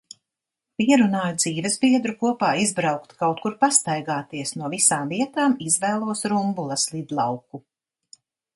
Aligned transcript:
Pierunāju 0.81 1.35
dzīvesbiedru 1.41 2.15
kopā 2.23 2.49
izbraukt 2.61 3.13
kaut 3.21 3.43
kur 3.45 3.57
pastaigāties, 3.65 4.55
no 4.63 4.73
visām 4.77 5.15
vietām 5.15 5.57
izvēlos 5.69 6.27
Rumbulas 6.35 6.91
lidlauku. 6.97 7.65